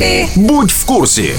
Епі, 0.00 0.28
Будь 0.36 0.70
в 0.70 0.86
курсі 0.86 1.30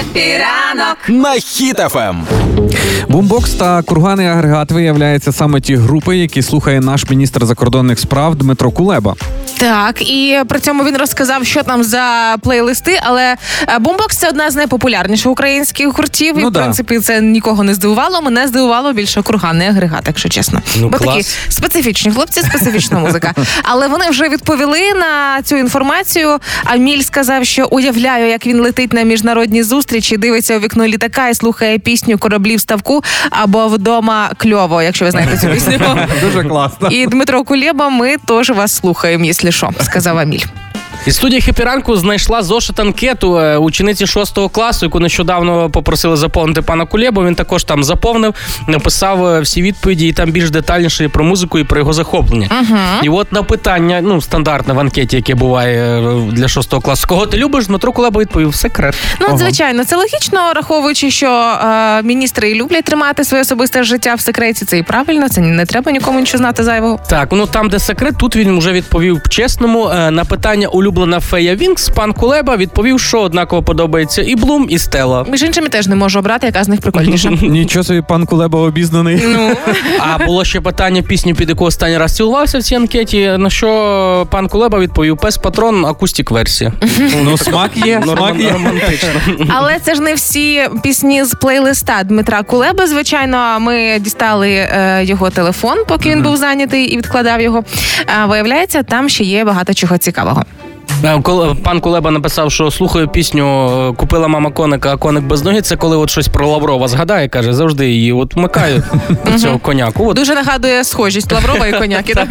епіранок. 0.00 0.96
на 1.08 1.32
хітафем. 1.34 2.26
Хіт-ФМ. 2.26 3.08
Бумбокс 3.08 3.50
та 3.50 3.82
Курган 3.82 4.26
і 4.26 4.32
Агрегат 4.32 4.72
виявляється 4.72 5.32
саме 5.32 5.60
ті 5.60 5.76
групи, 5.76 6.16
які 6.16 6.42
слухає 6.42 6.80
наш 6.80 7.10
міністр 7.10 7.46
закордонних 7.46 7.98
справ 7.98 8.34
Дмитро 8.34 8.70
Кулеба. 8.70 9.14
Так, 9.60 10.02
і 10.02 10.38
при 10.48 10.60
цьому 10.60 10.84
він 10.84 10.96
розказав, 10.96 11.46
що 11.46 11.62
там 11.62 11.84
за 11.84 12.36
плейлисти. 12.42 13.00
Але 13.02 13.36
е, 13.68 13.78
бумбокс 13.78 14.16
це 14.16 14.28
одна 14.28 14.50
з 14.50 14.56
найпопулярніших 14.56 15.32
українських 15.32 15.86
гуртів. 15.86 16.38
і 16.38 16.42
Ну 16.42 16.48
в 16.48 16.50
да. 16.50 16.60
принципі 16.60 16.98
це 16.98 17.20
нікого 17.20 17.62
не 17.62 17.74
здивувало. 17.74 18.22
Мене 18.22 18.48
здивувало 18.48 18.92
більше 18.92 19.22
Курган 19.22 19.68
і 19.68 19.72
Агрегат, 19.72 20.02
якщо 20.06 20.28
чесно. 20.28 20.62
Ну, 20.80 20.88
Бо 20.88 20.98
такі 20.98 21.22
специфічні 21.48 22.12
хлопці, 22.12 22.40
специфічна 22.42 22.98
музика. 22.98 23.34
Але 23.62 23.88
вони 23.88 24.10
вже 24.10 24.28
відповіли 24.28 24.94
на 24.94 25.42
цю 25.42 25.56
інформацію. 25.56 26.38
Аміль 26.64 27.02
сказав, 27.02 27.44
що 27.46 27.68
уявляю, 27.70 28.28
як 28.28 28.46
він 28.46 28.60
летить 28.60 28.92
на 28.92 29.02
міжнародні 29.02 29.62
зустрічі, 29.62 30.16
дивиться 30.16 30.56
у 30.56 30.60
вікно 30.60 30.86
літака 30.86 31.28
і 31.28 31.34
слухає 31.34 31.78
пісню 31.78 32.18
кораблі 32.18 32.56
в 32.56 32.60
ставку 32.60 33.04
або 33.30 33.68
вдома 33.68 34.30
кльово, 34.36 34.82
якщо 34.82 35.04
ви 35.04 35.10
знаєте 35.10 35.38
цю 35.38 35.48
пісню. 35.48 35.78
Дуже 36.20 36.44
класно. 36.44 36.88
І 36.88 37.06
Дмитро 37.06 37.44
Кулєба, 37.44 37.88
ми 37.88 38.16
теж 38.26 38.50
вас 38.50 38.72
слухаємо, 38.72 39.24
якщо 39.24 39.49
що, 39.52 39.70
сказав 39.80 40.18
Аміль. 40.18 40.44
І 41.06 41.10
студія 41.10 41.40
Хепіранку 41.40 41.96
знайшла 41.96 42.42
зошит 42.42 42.80
анкету 42.80 43.38
е, 43.38 43.56
учениці 43.56 44.06
6 44.06 44.38
класу, 44.52 44.86
яку 44.86 45.00
нещодавно 45.00 45.70
попросили 45.70 46.16
заповнити 46.16 46.62
пана 46.62 46.86
Кулєбу. 46.86 47.24
Він 47.24 47.34
також 47.34 47.64
там 47.64 47.84
заповнив, 47.84 48.34
написав 48.66 49.26
е, 49.26 49.40
всі 49.40 49.62
відповіді, 49.62 50.08
і 50.08 50.12
там 50.12 50.30
більш 50.30 50.50
детальніше 50.50 51.04
і 51.04 51.08
про 51.08 51.24
музику 51.24 51.58
і 51.58 51.64
про 51.64 51.78
його 51.78 51.92
захоплення. 51.92 52.50
І 53.02 53.08
от 53.08 53.32
на 53.32 53.42
питання, 53.42 54.00
ну 54.00 54.20
стандартне 54.20 54.74
в 54.74 54.80
анкеті, 54.80 55.16
яке 55.16 55.34
буває 55.34 56.00
е, 56.00 56.30
для 56.32 56.48
6 56.48 56.70
класу. 56.82 57.06
Кого 57.08 57.26
ти 57.26 57.36
любиш? 57.36 57.66
Дмитро 57.66 57.92
Кулеба 57.92 58.20
відповів 58.20 58.54
секрет. 58.54 58.94
Ну, 59.20 59.26
от, 59.30 59.38
звичайно, 59.38 59.84
це 59.84 59.96
логічно, 59.96 60.52
раховуючи, 60.54 61.10
що 61.10 61.30
е, 61.30 62.02
міністри 62.02 62.50
і 62.50 62.54
люблять 62.54 62.84
тримати 62.84 63.24
своє 63.24 63.42
особисте 63.42 63.84
життя 63.84 64.14
в 64.14 64.20
секреті. 64.20 64.64
Це 64.64 64.78
і 64.78 64.82
правильно, 64.82 65.28
це 65.28 65.40
не 65.40 65.66
треба 65.66 65.92
нікому 65.92 66.20
нічого 66.20 66.38
знати 66.38 66.64
зайвого. 66.64 67.00
Так, 67.08 67.28
ну 67.32 67.46
там, 67.46 67.68
де 67.68 67.78
секрет, 67.78 68.14
тут 68.18 68.36
він 68.36 68.58
вже 68.58 68.72
відповів 68.72 69.22
чесному 69.28 69.90
Е, 70.00 70.10
на 70.10 70.24
питання 70.24 70.68
улюблена 70.90 71.20
фея 71.20 71.54
Вінкс. 71.54 71.88
Пан 71.88 72.12
Кулеба 72.12 72.56
відповів, 72.56 73.00
що 73.00 73.20
однаково 73.20 73.62
подобається 73.62 74.22
і 74.22 74.36
Блум, 74.36 74.66
і 74.70 74.78
Стела. 74.78 75.26
Між 75.28 75.42
іншими 75.42 75.68
теж 75.68 75.86
не 75.86 75.96
можу 75.96 76.18
обрати, 76.18 76.46
яка 76.46 76.64
з 76.64 76.68
них 76.68 76.80
прикольніша. 76.80 77.30
Нічого 77.42 77.84
собі 77.84 78.02
пан 78.08 78.26
Кулеба 78.26 78.58
обізнаний. 78.60 79.22
Ну, 79.24 79.56
А 79.98 80.24
було 80.26 80.44
ще 80.44 80.60
питання 80.60 81.02
пісні, 81.02 81.34
під 81.34 81.48
яку 81.48 81.64
останній 81.64 81.98
раз 81.98 82.16
цілувався 82.16 82.58
в 82.58 82.62
цій 82.62 82.74
анкеті. 82.74 83.30
На 83.38 83.50
що 83.50 84.26
пан 84.30 84.48
Кулеба 84.48 84.78
відповів 84.78 85.16
пес 85.16 85.36
патрон, 85.38 85.84
акустік 85.84 86.30
версія. 86.30 86.72
Ну, 87.24 87.38
смак 87.38 87.70
є, 87.76 88.02
смак 88.04 88.36
є. 88.38 88.52
романтично. 88.52 89.08
але 89.48 89.78
це 89.78 89.94
ж 89.94 90.00
не 90.02 90.14
всі 90.14 90.62
пісні 90.82 91.24
з 91.24 91.34
плейлиста 91.34 92.02
Дмитра 92.04 92.42
Кулеби. 92.42 92.86
Звичайно, 92.86 93.60
ми 93.60 93.98
дістали 94.00 94.50
е, 94.50 95.00
його 95.04 95.30
телефон, 95.30 95.78
поки 95.88 96.10
він 96.10 96.22
був 96.22 96.36
зайнятий 96.36 96.84
і 96.84 96.96
відкладав 96.96 97.40
його. 97.40 97.64
Виявляється, 98.28 98.82
там 98.82 99.08
ще 99.08 99.24
є 99.24 99.44
багато 99.44 99.74
чого 99.74 99.98
цікавого. 99.98 100.44
Е, 101.04 101.20
коли 101.22 101.54
Пан 101.54 101.80
Кулеба 101.80 102.10
написав, 102.10 102.52
що 102.52 102.70
слухаю 102.70 103.08
пісню 103.08 103.70
е, 103.90 103.96
Купила 103.96 104.28
мама 104.28 104.50
коника, 104.50 104.92
а 104.92 104.96
коник 104.96 105.24
без 105.24 105.44
ноги. 105.44 105.62
Це 105.62 105.76
коли 105.76 105.96
от 105.96 106.10
щось 106.10 106.28
про 106.28 106.48
Лаврова 106.48 106.88
згадає, 106.88 107.28
каже, 107.28 107.52
завжди 107.52 107.90
її 107.90 108.12
от 108.12 108.34
вмикаю 108.36 108.82
цього 109.38 109.58
коняку. 109.58 110.08
От 110.08 110.16
Дуже 110.16 110.34
нагадує 110.34 110.84
схожість 110.84 111.32
Лаврова 111.32 111.66
і 111.66 111.72
коняки. 111.72 112.14
так? 112.14 112.28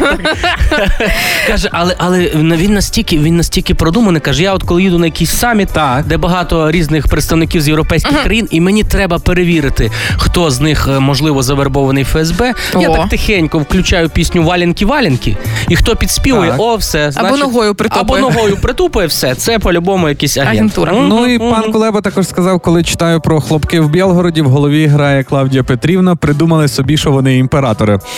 Каже, 1.46 1.68
але 1.72 1.96
але 1.98 2.30
він 2.34 2.74
настільки 2.74 3.18
він 3.18 3.36
настільки 3.36 3.74
продуманий. 3.74 4.20
Каже, 4.20 4.42
я 4.42 4.54
от 4.54 4.62
коли 4.62 4.82
їду 4.82 4.98
на 4.98 5.06
якийсь 5.06 5.30
саміт, 5.30 5.68
де 6.06 6.16
багато 6.16 6.70
різних 6.70 7.08
представників 7.08 7.62
з 7.62 7.68
європейських 7.68 8.22
країн, 8.22 8.48
і 8.50 8.60
мені 8.60 8.84
треба 8.84 9.18
перевірити, 9.18 9.90
хто 10.16 10.50
з 10.50 10.60
них 10.60 10.88
е, 10.90 10.98
можливо 11.00 11.42
завербований 11.42 12.04
ФСБ. 12.04 12.54
Я 12.80 12.88
так 12.90 13.08
тихенько 13.08 13.58
включаю 13.58 14.08
пісню 14.08 14.44
Валінки 14.44 14.86
Валінки, 14.86 15.36
і 15.68 15.76
хто 15.76 15.96
підспівує, 15.96 16.50
Так. 16.50 16.60
о, 16.60 16.76
все 16.76 17.10
Або 17.14 17.36
ногою 17.36 17.74
притупує. 17.74 18.22
Або 18.22 18.30
ногою 18.30 18.49
притупує, 18.56 19.06
все. 19.06 19.34
Це 19.34 19.58
по-любому 19.58 20.08
якийсь 20.08 20.36
агент. 20.36 20.50
Агентура. 20.50 20.92
Ну 20.92 21.26
і 21.26 21.38
пан 21.38 21.72
Кулеба 21.72 22.00
також 22.00 22.28
сказав, 22.28 22.60
коли 22.60 22.82
читаю 22.82 23.20
про 23.20 23.40
хлопки 23.40 23.80
в 23.80 23.90
Білгороді, 23.90 24.42
в 24.42 24.48
голові 24.48 24.86
грає 24.86 25.24
Клавдія 25.24 25.62
Петрівна, 25.62 26.16
придумали 26.16 26.68
собі, 26.68 26.96
що 26.96 27.10
вони 27.10 27.38
імператори. 27.38 27.98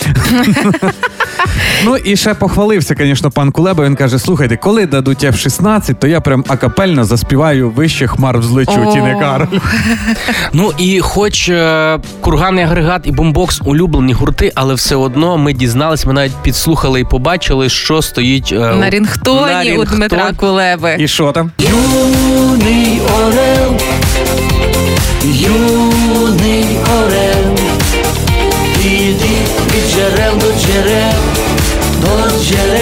Ну 1.84 1.96
і 1.96 2.16
ще 2.16 2.34
похвалився, 2.34 2.94
звісно, 2.98 3.30
пан 3.30 3.50
Кулеба. 3.52 3.84
Він 3.84 3.94
каже: 3.96 4.18
слухайте, 4.18 4.56
коли 4.56 4.86
дадуть 4.86 5.24
F-16, 5.24 5.94
то 5.94 6.06
я 6.06 6.20
прям 6.20 6.44
акапельно 6.48 7.04
заспіваю 7.04 7.70
вище 7.70 8.06
хмар 8.06 8.38
взлечу 8.38 8.80
О. 8.86 8.92
Тіни 8.92 9.16
Кароль. 9.20 9.46
Ну 10.52 10.72
і 10.78 11.00
хоч 11.00 11.48
е, 11.48 11.98
курганний 12.20 12.64
агрегат 12.64 13.06
і 13.06 13.12
бомбокс 13.12 13.60
улюблені 13.64 14.12
гурти, 14.12 14.52
але 14.54 14.74
все 14.74 14.96
одно 14.96 15.38
ми 15.38 15.52
дізналися, 15.52 16.06
ми 16.08 16.12
навіть 16.12 16.32
підслухали 16.42 17.00
і 17.00 17.04
побачили, 17.04 17.68
що 17.68 18.02
стоїть 18.02 18.52
е, 18.52 18.56
На 18.58 18.90
рінгтоні 18.90 19.76
у. 19.76 19.84
Дмитра 19.84 20.32
Кулеби. 20.36 20.96
І 20.98 21.08
що 21.08 21.32
там? 21.32 21.50
Юний 21.58 23.00
орел, 23.00 23.71
do 30.38 30.52
dzierew, 30.52 31.12
do 32.00 32.38
dzierew 32.38 32.81